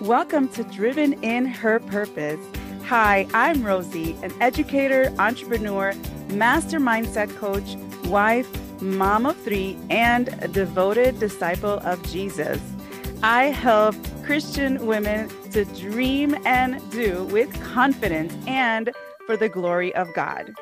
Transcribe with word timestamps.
Welcome 0.00 0.48
to 0.50 0.62
Driven 0.62 1.14
in 1.24 1.46
Her 1.46 1.80
Purpose. 1.80 2.38
Hi, 2.84 3.26
I'm 3.34 3.64
Rosie, 3.64 4.14
an 4.22 4.30
educator, 4.40 5.12
entrepreneur, 5.18 5.94
master 6.30 6.78
mindset 6.78 7.34
coach, 7.38 7.74
wife, 8.08 8.46
mom 8.80 9.26
of 9.26 9.36
three, 9.38 9.76
and 9.90 10.28
a 10.42 10.48
devoted 10.48 11.18
disciple 11.18 11.80
of 11.80 12.00
Jesus. 12.08 12.60
I 13.22 13.44
help 13.44 13.96
Christian 14.22 14.86
women 14.86 15.28
to 15.50 15.64
dream 15.64 16.36
and 16.44 16.78
do 16.90 17.24
with 17.24 17.52
confidence 17.62 18.32
and 18.46 18.92
for 19.26 19.36
the 19.36 19.48
glory 19.48 19.94
of 19.96 20.12
God. 20.14 20.52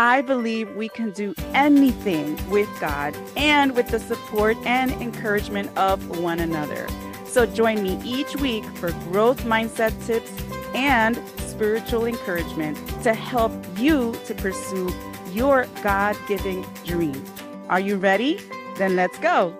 I 0.00 0.22
believe 0.22 0.74
we 0.76 0.88
can 0.88 1.10
do 1.10 1.34
anything 1.52 2.38
with 2.48 2.70
God 2.80 3.14
and 3.36 3.76
with 3.76 3.88
the 3.88 4.00
support 4.00 4.56
and 4.64 4.90
encouragement 4.92 5.76
of 5.76 6.18
one 6.18 6.40
another. 6.40 6.88
So 7.26 7.44
join 7.44 7.82
me 7.82 8.00
each 8.02 8.34
week 8.36 8.64
for 8.76 8.92
growth 9.10 9.42
mindset 9.42 9.92
tips 10.06 10.32
and 10.74 11.20
spiritual 11.36 12.06
encouragement 12.06 12.78
to 13.02 13.12
help 13.12 13.52
you 13.76 14.16
to 14.24 14.34
pursue 14.34 14.90
your 15.34 15.66
God 15.82 16.16
given 16.26 16.64
dream. 16.86 17.22
Are 17.68 17.78
you 17.78 17.98
ready? 17.98 18.40
Then 18.76 18.96
let's 18.96 19.18
go. 19.18 19.54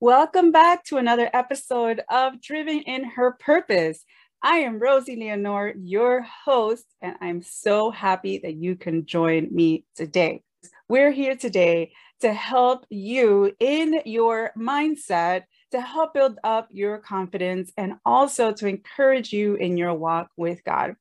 Welcome 0.00 0.52
back 0.52 0.84
to 0.86 0.96
another 0.96 1.28
episode 1.34 2.00
of 2.08 2.40
Driven 2.40 2.80
in 2.80 3.04
Her 3.04 3.36
Purpose. 3.38 4.06
I 4.44 4.58
am 4.58 4.80
Rosie 4.80 5.14
Leonore, 5.14 5.72
your 5.80 6.22
host, 6.22 6.84
and 7.00 7.14
I'm 7.20 7.42
so 7.42 7.92
happy 7.92 8.38
that 8.38 8.56
you 8.56 8.74
can 8.74 9.06
join 9.06 9.46
me 9.52 9.84
today. 9.94 10.42
We're 10.88 11.12
here 11.12 11.36
today 11.36 11.92
to 12.22 12.32
help 12.32 12.84
you 12.90 13.52
in 13.60 14.02
your 14.04 14.50
mindset, 14.58 15.44
to 15.70 15.80
help 15.80 16.14
build 16.14 16.40
up 16.42 16.66
your 16.72 16.98
confidence, 16.98 17.70
and 17.76 17.94
also 18.04 18.52
to 18.54 18.66
encourage 18.66 19.32
you 19.32 19.54
in 19.54 19.76
your 19.76 19.94
walk 19.94 20.28
with 20.36 20.64
God. 20.64 20.96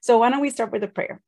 So, 0.00 0.16
why 0.16 0.30
don't 0.30 0.40
we 0.40 0.48
start 0.48 0.72
with 0.72 0.82
a 0.82 0.88
prayer? 0.88 1.20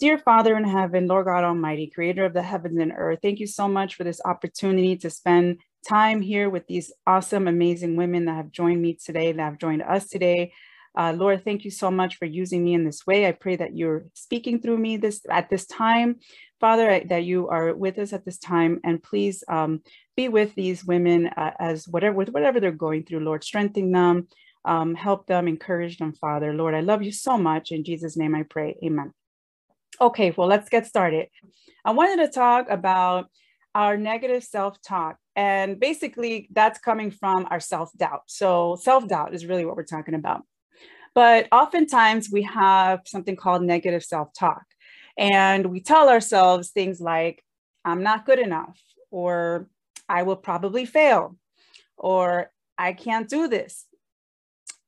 Dear 0.00 0.16
Father 0.16 0.56
in 0.56 0.64
heaven, 0.64 1.08
Lord 1.08 1.26
God 1.26 1.44
Almighty, 1.44 1.90
creator 1.94 2.24
of 2.24 2.32
the 2.32 2.42
heavens 2.42 2.80
and 2.80 2.92
earth, 2.96 3.18
thank 3.20 3.38
you 3.38 3.46
so 3.46 3.68
much 3.68 3.96
for 3.96 4.04
this 4.04 4.22
opportunity 4.24 4.96
to 4.96 5.10
spend 5.10 5.58
time 5.88 6.20
here 6.20 6.50
with 6.50 6.66
these 6.66 6.92
awesome, 7.06 7.48
amazing 7.48 7.96
women 7.96 8.26
that 8.26 8.36
have 8.36 8.50
joined 8.50 8.82
me 8.82 8.94
today, 8.94 9.32
that 9.32 9.42
have 9.42 9.58
joined 9.58 9.82
us 9.82 10.08
today. 10.08 10.52
Uh, 10.96 11.12
Lord, 11.16 11.44
thank 11.44 11.64
you 11.64 11.70
so 11.70 11.90
much 11.90 12.16
for 12.16 12.26
using 12.26 12.64
me 12.64 12.74
in 12.74 12.84
this 12.84 13.06
way. 13.06 13.26
I 13.26 13.32
pray 13.32 13.56
that 13.56 13.76
you're 13.76 14.04
speaking 14.14 14.60
through 14.60 14.78
me 14.78 14.96
this 14.96 15.20
at 15.30 15.48
this 15.48 15.66
time. 15.66 16.16
Father, 16.60 17.02
that 17.08 17.24
you 17.24 17.48
are 17.48 17.72
with 17.74 17.98
us 17.98 18.12
at 18.12 18.24
this 18.24 18.38
time, 18.38 18.80
and 18.82 19.00
please 19.00 19.44
um, 19.48 19.80
be 20.16 20.28
with 20.28 20.54
these 20.56 20.84
women 20.84 21.28
uh, 21.28 21.52
as 21.60 21.86
whatever 21.86 22.16
with 22.16 22.30
whatever 22.30 22.58
they're 22.58 22.72
going 22.72 23.04
through. 23.04 23.20
Lord, 23.20 23.44
strengthen 23.44 23.92
them, 23.92 24.26
um, 24.64 24.96
help 24.96 25.26
them, 25.26 25.46
encourage 25.46 25.98
them. 25.98 26.12
Father, 26.14 26.52
Lord, 26.52 26.74
I 26.74 26.80
love 26.80 27.02
you 27.02 27.12
so 27.12 27.38
much. 27.38 27.70
In 27.70 27.84
Jesus' 27.84 28.16
name, 28.16 28.34
I 28.34 28.42
pray. 28.42 28.76
Amen. 28.84 29.12
Okay, 30.00 30.32
well, 30.36 30.48
let's 30.48 30.68
get 30.68 30.86
started. 30.86 31.28
I 31.84 31.92
wanted 31.92 32.26
to 32.26 32.32
talk 32.32 32.68
about 32.70 33.26
our 33.74 33.96
negative 33.96 34.42
self-talk, 34.42 35.16
and 35.38 35.78
basically, 35.78 36.48
that's 36.50 36.80
coming 36.80 37.12
from 37.12 37.46
our 37.48 37.60
self-doubt. 37.60 38.22
So, 38.26 38.76
self-doubt 38.82 39.34
is 39.34 39.46
really 39.46 39.64
what 39.64 39.76
we're 39.76 39.84
talking 39.84 40.14
about. 40.14 40.42
But 41.14 41.46
oftentimes, 41.52 42.28
we 42.28 42.42
have 42.42 43.02
something 43.06 43.36
called 43.36 43.62
negative 43.62 44.02
self-talk. 44.02 44.64
And 45.16 45.66
we 45.66 45.80
tell 45.80 46.08
ourselves 46.08 46.70
things 46.70 47.00
like, 47.00 47.44
I'm 47.84 48.02
not 48.02 48.26
good 48.26 48.40
enough, 48.40 48.80
or 49.12 49.68
I 50.08 50.24
will 50.24 50.34
probably 50.34 50.84
fail, 50.84 51.36
or 51.96 52.50
I 52.76 52.92
can't 52.92 53.28
do 53.28 53.46
this. 53.46 53.86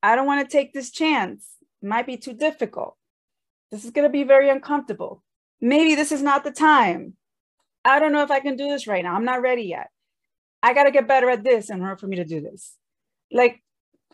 I 0.02 0.16
don't 0.16 0.26
want 0.26 0.42
to 0.44 0.52
take 0.52 0.72
this 0.72 0.90
chance. 0.90 1.46
It 1.80 1.86
might 1.86 2.06
be 2.08 2.16
too 2.16 2.34
difficult. 2.34 2.96
This 3.70 3.84
is 3.84 3.92
going 3.92 4.08
to 4.08 4.12
be 4.12 4.24
very 4.24 4.50
uncomfortable. 4.50 5.22
Maybe 5.60 5.94
this 5.94 6.10
is 6.10 6.22
not 6.22 6.42
the 6.42 6.50
time. 6.50 7.14
I 7.84 8.00
don't 8.00 8.12
know 8.12 8.24
if 8.24 8.32
I 8.32 8.40
can 8.40 8.56
do 8.56 8.68
this 8.68 8.88
right 8.88 9.04
now. 9.04 9.14
I'm 9.14 9.24
not 9.24 9.42
ready 9.42 9.62
yet. 9.62 9.90
I 10.62 10.74
got 10.74 10.84
to 10.84 10.90
get 10.90 11.08
better 11.08 11.30
at 11.30 11.44
this 11.44 11.70
in 11.70 11.80
order 11.80 11.96
for 11.96 12.06
me 12.06 12.16
to 12.16 12.24
do 12.24 12.40
this. 12.40 12.76
Like 13.32 13.62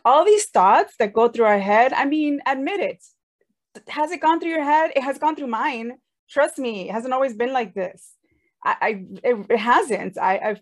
all 0.05 0.25
these 0.25 0.45
thoughts 0.45 0.93
that 0.99 1.13
go 1.13 1.27
through 1.27 1.45
our 1.45 1.59
head, 1.59 1.93
I 1.93 2.05
mean, 2.05 2.39
admit 2.45 2.79
it. 2.79 3.03
Has 3.89 4.11
it 4.11 4.21
gone 4.21 4.39
through 4.39 4.51
your 4.51 4.63
head? 4.63 4.91
It 4.95 5.03
has 5.03 5.17
gone 5.17 5.35
through 5.35 5.47
mine 5.47 5.97
trust 6.29 6.57
me, 6.57 6.89
it 6.89 6.91
hasn't 6.91 7.13
always 7.13 7.33
been 7.33 7.53
like 7.53 7.73
this. 7.73 8.13
I, 8.63 8.75
I 8.81 9.05
it, 9.23 9.45
it, 9.49 9.59
hasn't. 9.59 10.17
I, 10.17 10.37
have 10.37 10.61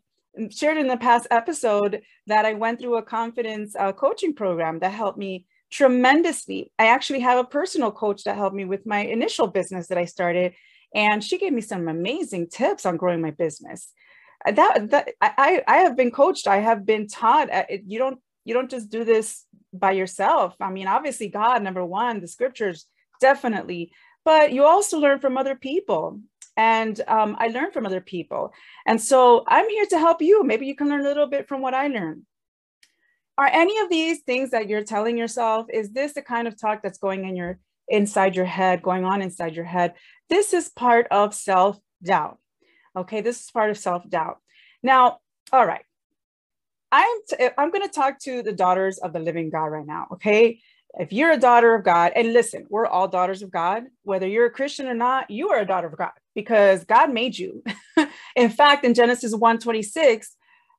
shared 0.51 0.78
in 0.78 0.88
the 0.88 0.97
past 0.97 1.28
episode 1.31 2.02
that 2.28 2.46
I 2.46 2.53
went 2.53 2.79
through 2.79 2.97
a 2.97 3.03
confidence 3.03 3.75
uh, 3.75 3.94
coaching 3.94 4.34
program 4.34 4.79
that 4.79 4.91
helped 4.91 5.17
me 5.17 5.46
tremendously. 5.72 6.72
I 6.78 6.88
actually 6.88 7.22
have 7.22 7.40
a 7.40 7.47
personal 7.47 7.91
coach 7.91 8.23
that 8.23 8.35
helped 8.35 8.56
me 8.56 8.66
with 8.66 8.85
my 8.85 9.00
initial 9.00 9.47
business 9.47 9.88
that 9.88 9.97
I 9.97 10.06
started, 10.06 10.53
and 10.94 11.23
she 11.23 11.38
gave 11.38 11.53
me 11.53 11.62
some 11.62 11.88
amazing 11.88 12.50
tips 12.50 12.85
on 12.85 12.97
growing 12.97 13.22
my 13.22 13.31
business. 13.31 13.91
That, 14.46 14.90
that 14.92 15.10
I, 15.22 15.64
I 15.68 15.78
have 15.78 15.96
been 15.98 16.12
coached. 16.12 16.48
I 16.48 16.58
have 16.58 16.86
been 16.86 17.08
taught. 17.08 17.52
Uh, 17.52 17.66
you 17.86 18.00
don't 18.00 18.20
you 18.44 18.54
don't 18.54 18.70
just 18.70 18.90
do 18.90 19.04
this 19.04 19.46
by 19.74 19.92
yourself. 19.92 20.56
I 20.62 20.70
mean, 20.70 20.88
obviously, 20.88 21.30
God 21.30 21.64
number 21.64 21.84
one, 21.84 22.22
the 22.22 22.28
scriptures 22.28 22.86
definitely 23.20 23.92
but 24.24 24.52
you 24.52 24.66
also 24.66 25.00
learn 25.00 25.20
from 25.20 25.38
other 25.38 25.56
people 25.56 26.20
and 26.58 27.02
um, 27.08 27.36
i 27.40 27.48
learn 27.48 27.72
from 27.72 27.86
other 27.86 28.02
people 28.02 28.54
and 28.86 29.02
so 29.02 29.44
i'm 29.48 29.70
here 29.70 29.86
to 29.86 30.00
help 30.00 30.22
you 30.22 30.44
maybe 30.44 30.66
you 30.66 30.76
can 30.76 30.90
learn 30.90 31.02
a 31.02 31.04
little 31.04 31.28
bit 31.28 31.48
from 31.48 31.62
what 31.62 31.74
i 31.74 31.88
learned 31.88 32.24
are 33.38 33.50
any 33.52 33.78
of 33.80 33.90
these 33.90 34.22
things 34.22 34.52
that 34.52 34.70
you're 34.70 34.84
telling 34.84 35.18
yourself 35.18 35.68
is 35.72 35.92
this 35.92 36.14
the 36.14 36.22
kind 36.22 36.48
of 36.48 36.60
talk 36.60 36.82
that's 36.82 36.98
going 36.98 37.28
in 37.28 37.36
your 37.36 37.60
inside 37.88 38.36
your 38.36 38.46
head 38.46 38.82
going 38.82 39.06
on 39.06 39.22
inside 39.22 39.56
your 39.56 39.66
head 39.66 39.94
this 40.30 40.54
is 40.54 40.70
part 40.70 41.08
of 41.12 41.34
self-doubt 41.34 42.40
okay 42.96 43.22
this 43.22 43.44
is 43.44 43.52
part 43.52 43.70
of 43.70 43.78
self-doubt 43.78 44.40
now 44.84 45.20
all 45.52 45.66
right 45.66 45.86
i'm 46.92 47.18
t- 47.30 47.50
i'm 47.58 47.72
going 47.72 47.88
to 47.88 47.94
talk 47.94 48.20
to 48.20 48.42
the 48.42 48.54
daughters 48.54 48.98
of 49.00 49.14
the 49.14 49.20
living 49.20 49.50
god 49.50 49.66
right 49.66 49.88
now 49.88 50.08
okay 50.12 50.60
if 50.98 51.12
you're 51.12 51.32
a 51.32 51.38
daughter 51.38 51.76
of 51.76 51.84
God, 51.84 52.14
and 52.16 52.34
listen, 52.34 52.66
we're 52.70 52.86
all 52.86 53.08
daughters 53.08 53.42
of 53.42 53.52
God, 53.52 53.84
whether 54.04 54.28
you're 54.28 54.46
a 54.46 54.52
Christian 54.52 54.88
or 54.88 54.94
not, 54.94 55.30
you 55.30 55.50
are 55.50 55.60
a 55.60 55.66
daughter 55.66 55.88
of 55.88 55.98
God 55.98 56.12
because 56.34 56.86
God 56.86 57.12
made 57.12 57.38
you. 57.38 57.64
in 58.36 58.50
fact, 58.50 58.86
in 58.86 58.94
Genesis 58.94 59.36
1:26, 59.36 60.28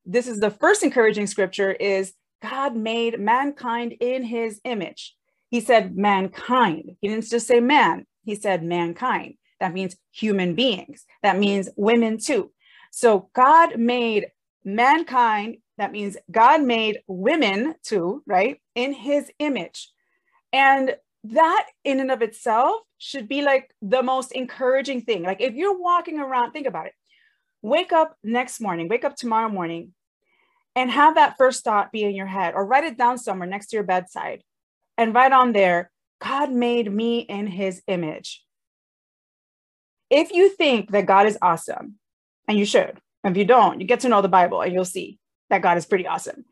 this 0.05 0.27
is 0.27 0.41
the 0.41 0.51
first 0.51 0.83
encouraging 0.83 1.27
scripture 1.27 1.73
is 1.73 2.15
God 2.43 2.77
made 2.77 3.21
mankind 3.21 3.95
in 4.01 4.23
his 4.23 4.61
image. 4.65 5.15
He 5.51 5.61
said 5.61 5.97
mankind. 5.97 6.97
He 7.01 7.09
didn't 7.09 7.29
just 7.29 7.47
say 7.47 7.61
man, 7.61 8.07
he 8.25 8.35
said 8.35 8.63
mankind. 8.63 9.35
That 9.61 9.73
means 9.73 9.97
human 10.13 10.55
beings. 10.55 11.05
That 11.23 11.39
means 11.39 11.69
women 11.77 12.19
too. 12.19 12.53
So 12.93 13.31
God 13.35 13.79
made 13.79 14.27
mankind, 14.65 15.59
that 15.79 15.93
means 15.93 16.17
God 16.31 16.63
made 16.63 17.01
women 17.07 17.75
too, 17.83 18.23
right? 18.27 18.61
In 18.75 18.93
his 18.93 19.31
image. 19.39 19.91
And 20.53 20.97
that 21.25 21.67
in 21.85 22.01
and 22.01 22.11
of 22.11 22.23
itself 22.23 22.81
should 22.99 23.29
be 23.29 23.43
like 23.43 23.75
the 23.83 24.03
most 24.03 24.33
encouraging 24.33 25.03
thing. 25.03 25.23
Like 25.23 25.41
if 25.41 25.55
you're 25.55 25.79
walking 25.79 26.19
around, 26.19 26.53
think 26.53 26.67
about 26.67 26.87
it. 26.87 26.95
Wake 27.63 27.93
up 27.93 28.17
next 28.23 28.61
morning, 28.61 28.89
wake 28.89 29.05
up 29.05 29.17
tomorrow 29.17 29.49
morning, 29.49 29.93
and 30.75 30.91
have 30.91 31.15
that 31.17 31.37
first 31.37 31.65
thought 31.65 31.91
be 31.91 32.05
in 32.05 32.15
your 32.15 32.27
head 32.27 32.55
or 32.55 32.65
write 32.67 32.85
it 32.85 32.99
down 32.99 33.19
somewhere 33.19 33.49
next 33.49 33.69
to 33.69 33.77
your 33.77 33.85
bedside 33.85 34.43
and 34.99 35.15
write 35.15 35.33
on 35.33 35.53
there, 35.53 35.91
God 36.21 36.51
made 36.53 36.93
me 36.93 37.21
in 37.21 37.47
his 37.47 37.83
image. 37.87 38.45
If 40.11 40.33
you 40.33 40.51
think 40.51 40.91
that 40.93 41.07
God 41.07 41.27
is 41.27 41.39
awesome, 41.43 41.97
and 42.49 42.59
you 42.59 42.65
should, 42.65 42.99
if 43.25 43.37
you 43.37 43.45
don't, 43.45 43.81
you 43.81 43.87
get 43.87 44.01
to 44.01 44.09
know 44.09 44.23
the 44.23 44.29
Bible 44.29 44.63
and 44.63 44.73
you'll 44.73 44.85
see 44.85 45.19
that 45.51 45.63
God 45.63 45.77
is 45.77 45.87
pretty 45.87 46.07
awesome 46.07 46.45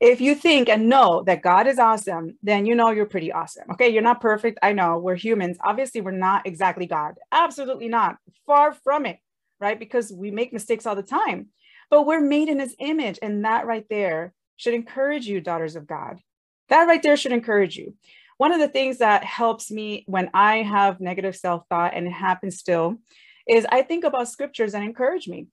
if 0.00 0.20
you 0.20 0.34
think 0.34 0.68
and 0.68 0.88
know 0.88 1.22
that 1.24 1.42
God 1.42 1.66
is 1.66 1.78
awesome, 1.78 2.38
then 2.42 2.66
you 2.66 2.74
know 2.74 2.90
you're 2.90 3.06
pretty 3.06 3.32
awesome. 3.32 3.64
Okay. 3.72 3.88
You're 3.88 4.02
not 4.02 4.20
perfect. 4.20 4.58
I 4.62 4.72
know 4.72 4.98
we're 4.98 5.16
humans. 5.16 5.58
Obviously, 5.62 6.00
we're 6.00 6.12
not 6.12 6.46
exactly 6.46 6.86
God. 6.86 7.16
Absolutely 7.32 7.88
not. 7.88 8.16
Far 8.46 8.72
from 8.72 9.06
it. 9.06 9.18
Right. 9.60 9.78
Because 9.78 10.12
we 10.12 10.30
make 10.30 10.52
mistakes 10.52 10.86
all 10.86 10.94
the 10.94 11.02
time, 11.02 11.48
but 11.90 12.06
we're 12.06 12.20
made 12.20 12.48
in 12.48 12.60
his 12.60 12.76
image. 12.78 13.18
And 13.20 13.44
that 13.44 13.66
right 13.66 13.84
there 13.90 14.34
should 14.56 14.74
encourage 14.74 15.26
you, 15.26 15.40
daughters 15.40 15.74
of 15.74 15.86
God. 15.86 16.20
That 16.68 16.84
right 16.84 17.02
there 17.02 17.16
should 17.16 17.32
encourage 17.32 17.76
you. 17.76 17.94
One 18.38 18.52
of 18.52 18.60
the 18.60 18.68
things 18.68 18.98
that 18.98 19.24
helps 19.24 19.70
me 19.70 20.04
when 20.06 20.30
I 20.32 20.62
have 20.62 21.00
negative 21.00 21.36
self 21.36 21.64
thought, 21.68 21.94
and 21.94 22.06
it 22.06 22.12
happens 22.12 22.58
still, 22.58 22.96
is 23.46 23.66
I 23.70 23.82
think 23.82 24.04
about 24.04 24.28
scriptures 24.28 24.72
that 24.72 24.82
encourage 24.82 25.28
me 25.28 25.48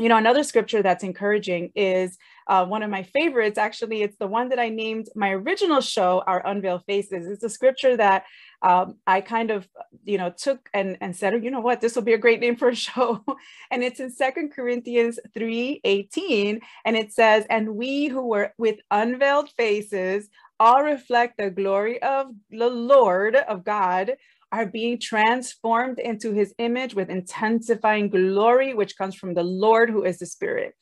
you 0.00 0.08
know, 0.08 0.16
another 0.16 0.44
scripture 0.44 0.82
that's 0.82 1.04
encouraging 1.04 1.72
is 1.74 2.16
uh, 2.46 2.64
one 2.64 2.82
of 2.82 2.90
my 2.90 3.02
favorites. 3.02 3.58
Actually, 3.58 4.02
it's 4.02 4.16
the 4.16 4.26
one 4.26 4.48
that 4.48 4.58
I 4.58 4.70
named 4.70 5.08
my 5.14 5.30
original 5.30 5.82
show, 5.82 6.22
Our 6.26 6.46
Unveiled 6.46 6.84
Faces. 6.86 7.26
It's 7.26 7.44
a 7.44 7.50
scripture 7.50 7.96
that 7.98 8.24
um, 8.62 8.96
I 9.06 9.20
kind 9.20 9.50
of, 9.50 9.68
you 10.04 10.16
know, 10.16 10.30
took 10.30 10.70
and, 10.72 10.96
and 11.02 11.14
said, 11.14 11.34
oh, 11.34 11.38
you 11.38 11.50
know 11.50 11.60
what, 11.60 11.82
this 11.82 11.96
will 11.96 12.02
be 12.02 12.14
a 12.14 12.18
great 12.18 12.40
name 12.40 12.56
for 12.56 12.68
a 12.68 12.74
show. 12.88 13.22
and 13.70 13.82
it's 13.82 14.00
in 14.00 14.10
Second 14.10 14.52
Corinthians 14.52 15.18
3 15.34 15.82
18. 15.84 16.60
And 16.84 16.96
it 16.96 17.12
says, 17.12 17.44
And 17.50 17.76
we 17.76 18.06
who 18.06 18.26
were 18.26 18.54
with 18.56 18.78
unveiled 18.90 19.50
faces 19.50 20.30
all 20.60 20.82
reflect 20.82 21.38
the 21.38 21.50
glory 21.50 22.00
of 22.02 22.28
the 22.50 22.68
Lord 22.68 23.34
of 23.34 23.64
God 23.64 24.12
are 24.52 24.66
being 24.66 24.98
transformed 24.98 25.98
into 25.98 26.32
his 26.32 26.54
image 26.58 26.94
with 26.94 27.08
intensifying 27.08 28.10
glory, 28.10 28.74
which 28.74 28.96
comes 28.96 29.14
from 29.14 29.34
the 29.34 29.42
Lord 29.42 29.90
who 29.90 30.04
is 30.04 30.18
the 30.18 30.26
Spirit. 30.26 30.74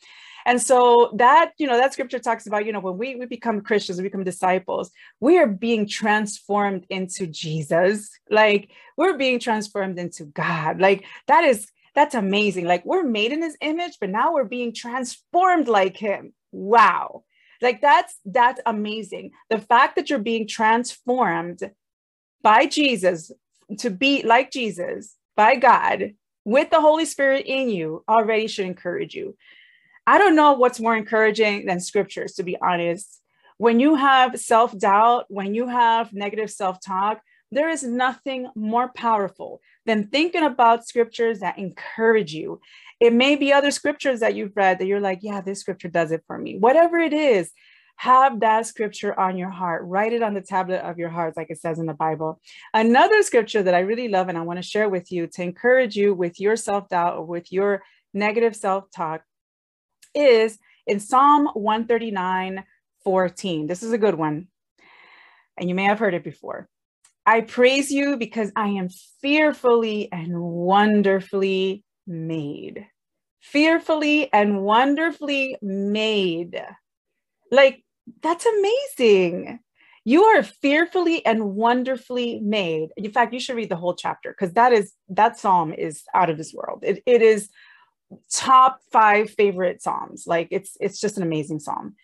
And 0.46 0.60
so 0.60 1.12
that, 1.16 1.52
you 1.58 1.66
know, 1.66 1.76
that 1.76 1.92
scripture 1.92 2.18
talks 2.18 2.46
about, 2.46 2.64
you 2.64 2.72
know, 2.72 2.80
when 2.80 2.96
we, 2.96 3.16
we 3.16 3.26
become 3.26 3.60
Christians, 3.60 3.98
we 3.98 4.04
become 4.04 4.24
disciples, 4.24 4.90
we 5.20 5.38
are 5.38 5.46
being 5.46 5.86
transformed 5.86 6.86
into 6.88 7.26
Jesus. 7.26 8.10
Like 8.30 8.70
we're 8.96 9.18
being 9.18 9.38
transformed 9.38 9.98
into 9.98 10.24
God. 10.24 10.80
Like 10.80 11.04
that 11.26 11.44
is, 11.44 11.70
that's 11.94 12.14
amazing. 12.14 12.64
Like 12.64 12.84
we're 12.86 13.04
made 13.04 13.32
in 13.32 13.42
his 13.42 13.56
image, 13.60 13.98
but 14.00 14.08
now 14.08 14.32
we're 14.32 14.44
being 14.44 14.72
transformed 14.72 15.68
like 15.68 15.96
him. 15.96 16.32
Wow. 16.50 17.24
Like 17.60 17.80
that's, 17.80 18.18
that's 18.24 18.60
amazing. 18.66 19.32
The 19.50 19.58
fact 19.58 19.96
that 19.96 20.10
you're 20.10 20.18
being 20.18 20.46
transformed 20.46 21.70
by 22.42 22.66
Jesus 22.66 23.32
to 23.78 23.90
be 23.90 24.22
like 24.22 24.50
Jesus 24.50 25.16
by 25.36 25.56
God 25.56 26.14
with 26.44 26.70
the 26.70 26.80
Holy 26.80 27.04
Spirit 27.04 27.44
in 27.46 27.68
you 27.68 28.04
already 28.08 28.46
should 28.46 28.64
encourage 28.64 29.14
you. 29.14 29.36
I 30.06 30.16
don't 30.16 30.36
know 30.36 30.54
what's 30.54 30.80
more 30.80 30.96
encouraging 30.96 31.66
than 31.66 31.80
scriptures, 31.80 32.34
to 32.34 32.42
be 32.42 32.56
honest. 32.62 33.20
When 33.58 33.80
you 33.80 33.96
have 33.96 34.40
self 34.40 34.76
doubt, 34.78 35.26
when 35.28 35.54
you 35.54 35.68
have 35.68 36.14
negative 36.14 36.50
self 36.50 36.80
talk, 36.80 37.20
there 37.50 37.70
is 37.70 37.82
nothing 37.82 38.48
more 38.54 38.88
powerful 38.88 39.60
than 39.86 40.08
thinking 40.08 40.44
about 40.44 40.86
scriptures 40.86 41.40
that 41.40 41.58
encourage 41.58 42.32
you. 42.32 42.60
It 43.00 43.12
may 43.12 43.36
be 43.36 43.52
other 43.52 43.70
scriptures 43.70 44.20
that 44.20 44.34
you've 44.34 44.56
read 44.56 44.78
that 44.78 44.86
you're 44.86 45.00
like, 45.00 45.20
yeah, 45.22 45.40
this 45.40 45.60
scripture 45.60 45.88
does 45.88 46.12
it 46.12 46.24
for 46.26 46.36
me. 46.36 46.58
Whatever 46.58 46.98
it 46.98 47.12
is, 47.12 47.50
have 47.96 48.40
that 48.40 48.64
scripture 48.66 49.18
on 49.18 49.36
your 49.36 49.50
heart. 49.50 49.82
Write 49.84 50.12
it 50.12 50.22
on 50.22 50.32
the 50.32 50.40
tablet 50.40 50.80
of 50.82 50.98
your 50.98 51.08
heart, 51.08 51.36
like 51.36 51.50
it 51.50 51.58
says 51.58 51.80
in 51.80 51.86
the 51.86 51.94
Bible. 51.94 52.40
Another 52.72 53.22
scripture 53.22 53.62
that 53.62 53.74
I 53.74 53.80
really 53.80 54.06
love 54.06 54.28
and 54.28 54.38
I 54.38 54.42
want 54.42 54.58
to 54.58 54.62
share 54.62 54.88
with 54.88 55.10
you 55.10 55.26
to 55.26 55.42
encourage 55.42 55.96
you 55.96 56.14
with 56.14 56.38
your 56.38 56.54
self 56.54 56.88
doubt 56.88 57.16
or 57.16 57.24
with 57.24 57.50
your 57.50 57.82
negative 58.14 58.54
self 58.54 58.84
talk 58.94 59.22
is 60.14 60.58
in 60.86 61.00
Psalm 61.00 61.48
139 61.54 62.64
14. 63.02 63.66
This 63.66 63.82
is 63.82 63.92
a 63.92 63.98
good 63.98 64.14
one. 64.14 64.46
And 65.56 65.68
you 65.68 65.74
may 65.74 65.84
have 65.84 65.98
heard 65.98 66.14
it 66.14 66.22
before. 66.22 66.68
I 67.28 67.42
praise 67.42 67.90
you 67.90 68.16
because 68.16 68.50
I 68.56 68.68
am 68.68 68.88
fearfully 69.20 70.10
and 70.10 70.40
wonderfully 70.40 71.84
made. 72.06 72.86
Fearfully 73.42 74.32
and 74.32 74.62
wonderfully 74.62 75.58
made. 75.60 76.58
Like, 77.52 77.84
that's 78.22 78.46
amazing. 78.46 79.58
You 80.06 80.24
are 80.24 80.42
fearfully 80.42 81.24
and 81.26 81.54
wonderfully 81.54 82.40
made. 82.40 82.92
In 82.96 83.12
fact, 83.12 83.34
you 83.34 83.40
should 83.40 83.56
read 83.56 83.68
the 83.68 83.76
whole 83.76 83.94
chapter 83.94 84.30
because 84.30 84.54
that 84.54 84.72
is 84.72 84.94
that 85.10 85.38
psalm 85.38 85.74
is 85.74 86.04
out 86.14 86.30
of 86.30 86.38
this 86.38 86.54
world. 86.54 86.78
It, 86.82 87.02
it 87.04 87.20
is 87.20 87.50
top 88.32 88.80
five 88.90 89.28
favorite 89.28 89.82
psalms. 89.82 90.24
Like 90.26 90.48
it's 90.50 90.78
it's 90.80 90.98
just 90.98 91.18
an 91.18 91.24
amazing 91.24 91.60
psalm. 91.60 91.94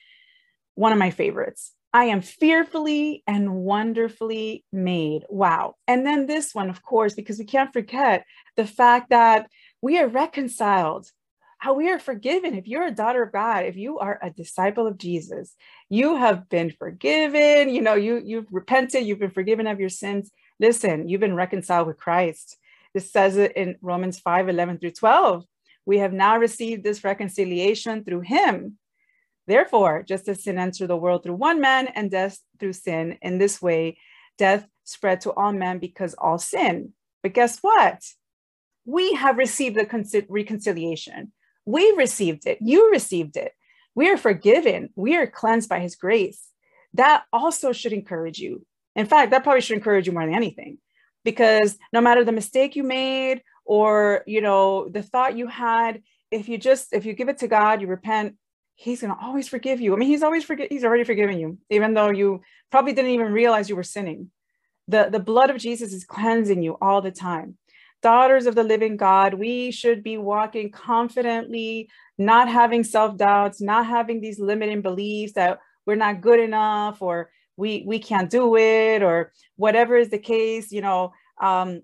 One 0.75 0.93
of 0.93 0.99
my 0.99 1.09
favorites. 1.09 1.73
I 1.95 2.07
am 2.07 2.23
fearfully 2.23 3.23
and 3.25 3.55
wonderfully 3.55 4.65
made. 4.73 5.23
Wow. 5.29 5.77
And 5.87 6.05
then 6.05 6.27
this 6.27 6.53
one, 6.53 6.69
of 6.69 6.83
course, 6.83 7.15
because 7.15 7.39
we 7.39 7.45
can't 7.45 7.73
forget 7.73 8.27
the 8.57 8.67
fact 8.67 9.11
that 9.11 9.49
we 9.81 10.01
are 10.01 10.09
reconciled, 10.09 11.07
how 11.59 11.75
we 11.75 11.89
are 11.91 12.01
forgiven. 12.01 12.57
If 12.57 12.67
you're 12.67 12.85
a 12.85 12.91
daughter 12.91 13.23
of 13.23 13.31
God, 13.31 13.65
if 13.65 13.77
you 13.77 14.01
are 14.01 14.19
a 14.21 14.31
disciple 14.31 14.89
of 14.89 14.99
Jesus, 14.99 15.55
you 15.89 16.17
have 16.17 16.49
been 16.49 16.73
forgiven. 16.77 17.69
You 17.69 17.81
know, 17.81 17.95
you 17.95 18.21
you've 18.25 18.49
repented, 18.51 19.07
you've 19.07 19.21
been 19.21 19.31
forgiven 19.31 19.69
of 19.69 19.79
your 19.79 19.89
sins. 19.89 20.33
Listen, 20.59 21.09
you've 21.09 21.21
been 21.21 21.37
reconciled 21.37 21.87
with 21.87 21.97
Christ. 21.97 22.57
This 22.93 23.13
says 23.13 23.37
it 23.37 23.53
in 23.53 23.77
Romans 23.81 24.19
5 24.19 24.49
11 24.49 24.79
through 24.79 24.91
12. 24.91 25.45
We 25.87 25.99
have 25.99 26.13
now 26.13 26.39
received 26.39 26.83
this 26.83 27.05
reconciliation 27.05 28.03
through 28.03 28.23
him. 28.23 28.79
Therefore, 29.47 30.03
just 30.03 30.29
as 30.29 30.43
sin 30.43 30.59
entered 30.59 30.89
the 30.89 30.97
world 30.97 31.23
through 31.23 31.35
one 31.35 31.61
man 31.61 31.89
and 31.89 32.11
death 32.11 32.39
through 32.59 32.73
sin, 32.73 33.19
in 33.21 33.39
this 33.39 33.61
way, 33.61 33.99
death 34.39 34.67
spread 34.85 35.21
to 35.23 35.33
all 35.33 35.53
men 35.53 35.79
because 35.79 36.15
all 36.15 36.39
sin. 36.39 36.93
But 37.23 37.35
guess 37.35 37.59
what? 37.61 38.03
We 38.85 39.13
have 39.15 39.39
received 39.39 39.77
the 39.77 40.25
reconciliation. 40.29 41.33
We 41.65 41.93
received 41.93 42.47
it. 42.47 42.59
You 42.61 42.91
received 42.91 43.37
it. 43.37 43.53
We 43.95 44.11
are 44.11 44.17
forgiven. 44.17 44.91
We 44.97 45.17
are 45.17 45.27
cleansed 45.27 45.69
by 45.69 45.81
his 45.81 45.97
grace. 45.97 46.49
That 46.95 47.25
also 47.33 47.73
should 47.73 47.93
encourage 47.93 48.39
you. 48.39 48.67
In 48.97 49.07
fact, 49.07 49.31
that 49.31 49.43
probably 49.43 49.61
should 49.61 49.77
encourage 49.77 50.07
you 50.07 50.13
more 50.13 50.25
than 50.25 50.35
anything 50.35 50.79
because 51.25 51.77
no 51.93 52.01
matter 52.01 52.23
the 52.23 52.33
mistake 52.33 52.77
you 52.77 52.85
made 52.85 53.43
or 53.65 54.23
you 54.27 54.41
know 54.41 54.89
the 54.89 55.03
thought 55.03 55.37
you 55.37 55.47
had 55.47 56.03
if 56.31 56.49
you 56.49 56.59
just 56.59 56.93
if 56.93 57.07
you 57.07 57.15
give 57.15 57.29
it 57.29 57.39
to 57.39 57.49
god 57.49 57.81
you 57.81 57.87
repent 57.87 58.37
he's 58.75 59.01
going 59.01 59.13
to 59.15 59.21
always 59.21 59.49
forgive 59.49 59.81
you. 59.81 59.95
I 59.95 59.97
mean 59.97 60.09
he's 60.09 60.23
always 60.23 60.45
forget 60.45 60.71
he's 60.71 60.85
already 60.85 61.05
forgiven 61.05 61.39
you 61.39 61.59
even 61.71 61.95
though 61.95 62.11
you 62.11 62.43
probably 62.71 62.93
didn't 62.93 63.13
even 63.13 63.33
realize 63.33 63.69
you 63.69 63.77
were 63.77 63.83
sinning. 63.83 64.31
The 64.89 65.09
the 65.11 65.21
blood 65.21 65.51
of 65.51 65.59
jesus 65.59 65.93
is 65.93 66.05
cleansing 66.05 66.63
you 66.63 66.77
all 66.81 67.01
the 67.01 67.11
time. 67.11 67.57
Daughters 68.03 68.47
of 68.47 68.55
the 68.55 68.65
living 68.65 68.97
god 68.97 69.35
we 69.35 69.71
should 69.71 70.03
be 70.03 70.19
walking 70.19 70.71
confidently 70.71 71.89
not 72.19 72.49
having 72.49 72.85
self-doubts 72.85 73.63
not 73.63 73.87
having 73.87 74.21
these 74.21 74.39
limiting 74.39 74.83
beliefs 74.83 75.33
that 75.35 75.59
we're 75.87 75.95
not 75.95 76.21
good 76.21 76.41
enough 76.41 77.01
or 77.01 77.31
we 77.57 77.83
we 77.87 77.99
can't 77.99 78.31
do 78.31 78.57
it 78.57 79.03
or 79.03 79.33
whatever 79.57 79.97
is 79.97 80.11
the 80.11 80.19
case 80.19 80.71
you 80.71 80.83
know 80.83 81.13
um 81.41 81.81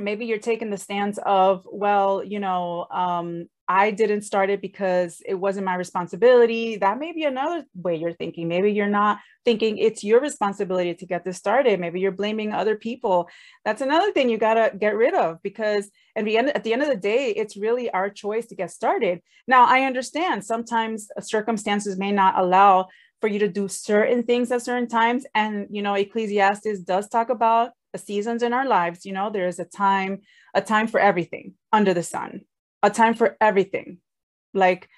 maybe 0.00 0.24
you're 0.26 0.38
taking 0.38 0.70
the 0.70 0.78
stance 0.78 1.18
of 1.24 1.66
well 1.70 2.24
you 2.24 2.40
know 2.40 2.86
um, 2.90 3.48
i 3.70 3.92
didn't 3.92 4.22
start 4.22 4.50
it 4.50 4.60
because 4.60 5.22
it 5.24 5.34
wasn't 5.34 5.64
my 5.64 5.76
responsibility. 5.76 6.76
That 6.76 6.98
may 6.98 7.12
be 7.12 7.22
another 7.22 7.64
way 7.72 7.94
you're 7.94 8.12
thinking. 8.12 8.48
Maybe 8.48 8.72
you're 8.72 8.88
not 8.88 9.20
thinking 9.44 9.78
it's 9.78 10.02
your 10.02 10.20
responsibility 10.20 10.92
to 10.94 11.06
get 11.06 11.24
this 11.24 11.36
started. 11.36 11.78
Maybe 11.78 12.00
you're 12.00 12.10
blaming 12.10 12.52
other 12.52 12.74
people. 12.74 13.28
That's 13.64 13.80
another 13.80 14.10
thing 14.10 14.28
you 14.28 14.38
got 14.38 14.54
to 14.54 14.76
get 14.76 14.96
rid 14.96 15.14
of 15.14 15.40
because 15.44 15.88
at 16.16 16.24
the 16.24 16.36
end 16.36 16.48
at 16.50 16.64
the 16.64 16.72
end 16.72 16.82
of 16.82 16.88
the 16.88 16.96
day 16.96 17.30
it's 17.30 17.56
really 17.56 17.88
our 17.90 18.10
choice 18.10 18.46
to 18.46 18.56
get 18.56 18.72
started. 18.72 19.20
Now 19.46 19.66
i 19.66 19.82
understand 19.82 20.44
sometimes 20.44 21.08
uh, 21.16 21.20
circumstances 21.20 21.96
may 21.96 22.10
not 22.10 22.36
allow 22.36 22.88
for 23.20 23.28
you 23.28 23.38
to 23.38 23.48
do 23.48 23.68
certain 23.68 24.24
things 24.24 24.50
at 24.50 24.62
certain 24.62 24.88
times. 24.88 25.24
And 25.32 25.68
you 25.70 25.82
know 25.82 25.94
ecclesiastes 25.94 26.80
does 26.80 27.08
talk 27.08 27.30
about 27.30 27.70
the 27.92 27.98
seasons 27.98 28.42
in 28.42 28.52
our 28.52 28.66
lives. 28.66 29.06
You 29.06 29.12
know 29.12 29.30
there's 29.30 29.60
a 29.60 29.64
time 29.64 30.22
a 30.54 30.60
time 30.60 30.88
for 30.88 30.98
everything 30.98 31.54
under 31.72 31.94
the 31.94 32.02
sun 32.02 32.40
a 32.82 32.90
time 32.90 33.14
for 33.14 33.36
everything 33.40 33.98
like 34.54 34.88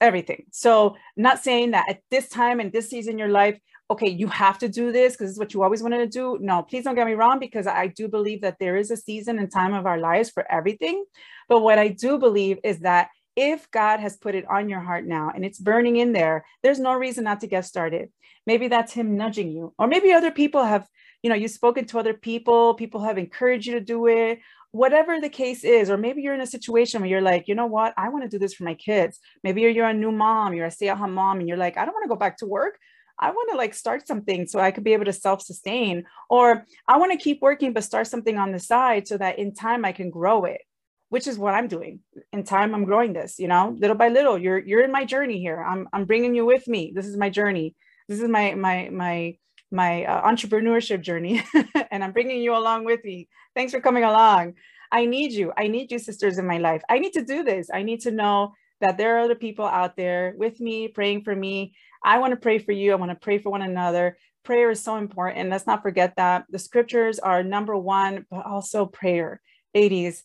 everything. 0.00 0.44
So 0.50 0.96
not 1.16 1.42
saying 1.42 1.72
that 1.72 1.88
at 1.88 2.00
this 2.10 2.28
time 2.28 2.60
and 2.60 2.72
this 2.72 2.90
season 2.90 3.12
in 3.12 3.18
your 3.18 3.28
life 3.28 3.58
okay 3.90 4.08
you 4.08 4.28
have 4.28 4.56
to 4.56 4.68
do 4.68 4.92
this 4.92 5.14
because 5.14 5.30
it's 5.30 5.38
what 5.38 5.52
you 5.52 5.62
always 5.62 5.82
wanted 5.82 5.98
to 5.98 6.06
do. 6.06 6.38
No 6.40 6.62
please 6.62 6.84
don't 6.84 6.94
get 6.94 7.06
me 7.06 7.14
wrong 7.14 7.38
because 7.38 7.66
i 7.66 7.88
do 7.88 8.08
believe 8.08 8.40
that 8.42 8.56
there 8.60 8.76
is 8.76 8.90
a 8.90 8.96
season 8.96 9.38
and 9.38 9.52
time 9.52 9.74
of 9.74 9.84
our 9.86 9.98
lives 9.98 10.30
for 10.30 10.50
everything. 10.50 11.04
But 11.48 11.60
what 11.60 11.78
i 11.78 11.88
do 11.88 12.18
believe 12.18 12.58
is 12.64 12.80
that 12.80 13.08
if 13.36 13.70
God 13.70 14.00
has 14.00 14.16
put 14.16 14.34
it 14.34 14.44
on 14.50 14.68
your 14.68 14.80
heart 14.80 15.06
now 15.06 15.30
and 15.34 15.44
it's 15.44 15.58
burning 15.58 15.96
in 15.96 16.12
there, 16.12 16.44
there's 16.62 16.80
no 16.80 16.94
reason 16.94 17.24
not 17.24 17.40
to 17.40 17.46
get 17.46 17.64
started. 17.64 18.10
Maybe 18.46 18.68
that's 18.68 18.92
Him 18.92 19.16
nudging 19.16 19.50
you, 19.50 19.72
or 19.78 19.86
maybe 19.86 20.12
other 20.12 20.30
people 20.30 20.64
have 20.64 20.86
you 21.22 21.28
know 21.30 21.36
you've 21.36 21.50
spoken 21.50 21.84
to 21.86 21.98
other 21.98 22.14
people 22.14 22.74
people 22.74 23.02
have 23.02 23.18
encouraged 23.18 23.66
you 23.66 23.74
to 23.74 23.80
do 23.80 24.06
it 24.06 24.40
whatever 24.72 25.20
the 25.20 25.28
case 25.28 25.64
is 25.64 25.90
or 25.90 25.96
maybe 25.96 26.22
you're 26.22 26.34
in 26.34 26.40
a 26.40 26.46
situation 26.46 27.00
where 27.00 27.10
you're 27.10 27.20
like 27.20 27.48
you 27.48 27.54
know 27.54 27.66
what? 27.66 27.92
I 27.96 28.08
want 28.08 28.24
to 28.24 28.28
do 28.28 28.38
this 28.38 28.54
for 28.54 28.64
my 28.64 28.74
kids. 28.74 29.18
Maybe 29.42 29.62
you're, 29.62 29.70
you're 29.70 29.88
a 29.88 29.94
new 29.94 30.12
mom 30.12 30.54
you're 30.54 30.66
a 30.66 30.70
stay-at-home 30.70 31.14
mom 31.14 31.40
and 31.40 31.48
you're 31.48 31.56
like 31.56 31.76
i 31.76 31.84
don't 31.84 31.94
want 31.94 32.04
to 32.04 32.08
go 32.08 32.16
back 32.16 32.38
to 32.38 32.46
work. 32.46 32.78
I 33.22 33.32
want 33.32 33.50
to 33.50 33.56
like 33.56 33.74
start 33.74 34.06
something 34.06 34.46
so 34.46 34.60
i 34.60 34.70
could 34.70 34.84
be 34.84 34.94
able 34.94 35.04
to 35.06 35.12
self-sustain 35.12 36.04
or 36.30 36.64
i 36.88 36.96
want 36.96 37.12
to 37.12 37.18
keep 37.18 37.42
working 37.42 37.72
but 37.72 37.84
start 37.84 38.06
something 38.06 38.38
on 38.38 38.52
the 38.52 38.58
side 38.58 39.06
so 39.06 39.18
that 39.18 39.38
in 39.38 39.54
time 39.54 39.84
i 39.84 39.92
can 39.92 40.10
grow 40.10 40.44
it 40.44 40.62
which 41.10 41.26
is 41.26 41.36
what 41.36 41.54
i'm 41.54 41.68
doing. 41.68 42.00
In 42.32 42.44
time 42.44 42.74
i'm 42.74 42.84
growing 42.84 43.12
this 43.12 43.38
you 43.38 43.48
know? 43.48 43.76
Little 43.78 43.96
by 43.96 44.08
little 44.08 44.38
you're 44.38 44.58
you're 44.58 44.84
in 44.84 44.92
my 44.92 45.04
journey 45.04 45.38
here. 45.40 45.62
I'm, 45.62 45.88
I'm 45.92 46.06
bringing 46.06 46.34
you 46.34 46.46
with 46.46 46.66
me. 46.66 46.92
This 46.94 47.06
is 47.06 47.16
my 47.16 47.28
journey. 47.28 47.74
This 48.08 48.20
is 48.20 48.28
my 48.28 48.54
my 48.54 48.88
my 48.90 49.36
my 49.70 50.04
uh, 50.04 50.28
entrepreneurship 50.28 51.00
journey 51.00 51.42
and 51.90 52.02
I'm 52.02 52.12
bringing 52.12 52.42
you 52.42 52.56
along 52.56 52.84
with 52.84 53.04
me. 53.04 53.28
Thanks 53.54 53.72
for 53.72 53.80
coming 53.80 54.04
along. 54.04 54.54
I 54.92 55.06
need 55.06 55.32
you. 55.32 55.52
I 55.56 55.68
need 55.68 55.92
you 55.92 55.98
sisters 55.98 56.38
in 56.38 56.46
my 56.46 56.58
life. 56.58 56.82
I 56.88 56.98
need 56.98 57.12
to 57.12 57.24
do 57.24 57.44
this. 57.44 57.68
I 57.72 57.82
need 57.82 58.00
to 58.00 58.10
know 58.10 58.54
that 58.80 58.96
there 58.96 59.16
are 59.16 59.20
other 59.20 59.34
people 59.34 59.64
out 59.64 59.96
there 59.96 60.34
with 60.36 60.60
me 60.60 60.88
praying 60.88 61.22
for 61.22 61.34
me. 61.34 61.74
I 62.02 62.18
want 62.18 62.32
to 62.32 62.36
pray 62.36 62.58
for 62.58 62.72
you. 62.72 62.92
I 62.92 62.96
want 62.96 63.10
to 63.10 63.16
pray 63.16 63.38
for 63.38 63.50
one 63.50 63.62
another. 63.62 64.16
Prayer 64.42 64.70
is 64.70 64.82
so 64.82 64.96
important. 64.96 65.50
Let's 65.50 65.66
not 65.66 65.82
forget 65.82 66.16
that. 66.16 66.46
The 66.48 66.58
scriptures 66.58 67.18
are 67.18 67.42
number 67.42 67.76
one, 67.76 68.26
but 68.30 68.46
also 68.46 68.86
prayer. 68.86 69.40
Ladies, 69.74 70.24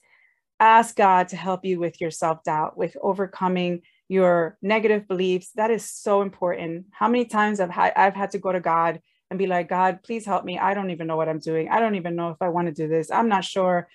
ask 0.59 0.95
God 0.95 1.27
to 1.29 1.35
help 1.35 1.65
you 1.65 1.79
with 1.79 1.99
your 1.99 2.11
self 2.11 2.43
doubt, 2.43 2.77
with 2.77 2.95
overcoming 3.01 3.81
your 4.07 4.57
negative 4.61 5.07
beliefs. 5.07 5.51
That 5.55 5.69
is 5.69 5.89
so 5.89 6.21
important. 6.21 6.85
How 6.91 7.09
many 7.09 7.25
times 7.25 7.59
have 7.59 7.71
I, 7.71 7.91
I've 7.95 8.15
had 8.15 8.31
to 8.31 8.39
go 8.39 8.51
to 8.51 8.61
God 8.61 9.01
and 9.29 9.39
be 9.39 9.47
like, 9.47 9.69
God, 9.69 9.99
please 10.03 10.25
help 10.25 10.45
me. 10.45 10.59
I 10.59 10.73
don't 10.73 10.91
even 10.91 11.07
know 11.07 11.17
what 11.17 11.29
I'm 11.29 11.39
doing. 11.39 11.69
I 11.69 11.79
don't 11.79 11.95
even 11.95 12.15
know 12.15 12.29
if 12.29 12.37
I 12.41 12.49
want 12.49 12.67
to 12.67 12.73
do 12.73 12.87
this. 12.87 13.11
I'm 13.11 13.29
not 13.29 13.43
sure. 13.43 13.87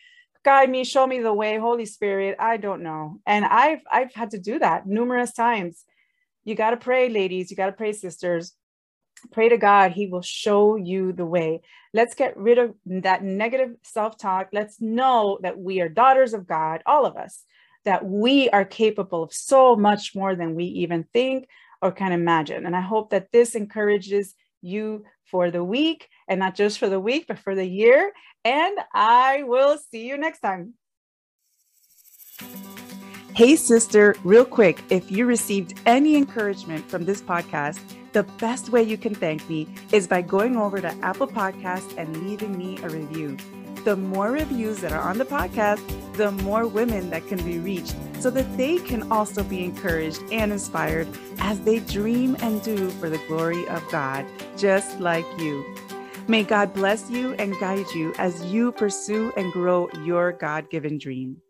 Guide 0.45 0.71
me, 0.71 0.85
show 0.85 1.07
me 1.07 1.21
the 1.21 1.33
way, 1.33 1.59
Holy 1.59 1.87
Spirit. 1.87 2.37
I 2.39 2.57
don't 2.57 2.83
know. 2.83 3.21
And 3.27 3.45
I've 3.45 3.81
I've 3.91 4.13
had 4.15 4.31
to 4.31 4.39
do 4.39 4.59
that 4.59 4.87
numerous 4.87 5.33
times. 5.33 5.85
You 6.45 6.55
got 6.55 6.71
to 6.71 6.77
pray, 6.77 7.09
ladies. 7.09 7.51
You 7.51 7.57
got 7.57 7.67
to 7.67 7.73
pray, 7.73 7.93
sisters. 7.93 8.55
Pray 9.33 9.51
to 9.51 9.59
God. 9.59 9.93
He 9.93 10.07
will 10.07 10.23
show 10.23 10.77
you 10.77 11.13
the 11.13 11.27
way. 11.27 11.61
Let's 11.93 12.15
get 12.15 12.37
rid 12.37 12.59
of 12.59 12.75
that 12.87 13.23
negative 13.23 13.77
self 13.83 14.17
talk. 14.17 14.49
Let's 14.53 14.81
know 14.81 15.39
that 15.43 15.59
we 15.59 15.81
are 15.81 15.89
daughters 15.89 16.33
of 16.33 16.47
God, 16.47 16.83
all 16.87 17.05
of 17.05 17.17
us, 17.17 17.45
that 17.85 18.05
we 18.05 18.49
are 18.49 18.65
capable 18.65 19.25
of 19.25 19.35
so 19.35 19.77
much 19.77 20.15
more 20.15 20.35
than 20.35 20.55
we 20.55 20.65
even 20.65 21.05
think 21.13 21.49
or 21.83 21.93
can 21.93 22.13
imagine. 22.13 22.65
And 22.65 22.75
I 22.75 22.81
hope 22.81 23.11
that 23.11 23.31
this 23.31 23.55
encourages 23.55 24.35
you 24.63 25.05
for 25.31 25.51
the 25.51 25.65
week 25.65 26.09
and 26.29 26.41
not 26.41 26.55
just 26.55 26.79
for 26.79 26.89
the 26.89 27.01
week, 27.01 27.27
but 27.29 27.39
for 27.39 27.55
the 27.55 27.65
year. 27.65 28.13
And 28.45 28.77
I 28.95 29.43
will 29.45 29.79
see 29.79 30.07
you 30.07 30.17
next 30.17 30.41
time. 30.41 30.75
Hey, 33.35 33.57
sister, 33.57 34.17
real 34.25 34.45
quick, 34.45 34.83
if 34.91 35.11
you 35.11 35.25
received 35.25 35.79
any 35.87 36.17
encouragement 36.17 36.89
from 36.91 37.05
this 37.05 37.23
podcast, 37.23 37.81
the 38.13 38.25
best 38.39 38.71
way 38.71 38.83
you 38.83 38.99
can 38.99 39.15
thank 39.15 39.49
me 39.49 39.69
is 39.93 40.09
by 40.09 40.21
going 40.21 40.57
over 40.57 40.81
to 40.81 40.95
Apple 41.03 41.29
Podcasts 41.29 41.97
and 41.97 42.15
leaving 42.27 42.59
me 42.59 42.79
a 42.83 42.89
review. 42.89 43.37
The 43.85 43.97
more 43.97 44.31
reviews 44.31 44.81
that 44.81 44.93
are 44.93 45.01
on 45.01 45.19
the 45.19 45.25
podcast, 45.25 45.81
the 46.15 46.31
more 46.31 46.67
women 46.67 47.11
that 47.11 47.27
can 47.27 47.43
be 47.45 47.59
reached 47.59 47.97
so 48.21 48.29
that 48.31 48.57
they 48.57 48.79
can 48.79 49.11
also 49.11 49.43
be 49.43 49.65
encouraged 49.65 50.23
and 50.31 50.53
inspired 50.53 51.09
as 51.39 51.61
they 51.61 51.81
dream 51.81 52.37
and 52.41 52.63
do 52.63 52.91
for 52.91 53.09
the 53.09 53.21
glory 53.27 53.67
of 53.69 53.83
God, 53.91 54.27
just 54.57 55.01
like 55.01 55.25
you. 55.39 55.65
May 56.29 56.45
God 56.45 56.75
bless 56.75 57.11
you 57.11 57.33
and 57.35 57.59
guide 57.59 57.91
you 57.95 58.13
as 58.19 58.45
you 58.45 58.73
pursue 58.73 59.33
and 59.37 59.51
grow 59.53 59.89
your 60.05 60.33
God 60.33 60.69
given 60.69 60.99
dream. 60.99 61.41